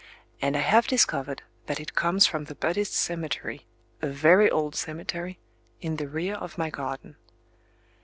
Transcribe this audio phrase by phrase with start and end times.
[0.41, 6.07] And I have discovered that it comes from the Buddhist cemetery,—a very old cemetery,—in the
[6.07, 7.17] rear of my garden.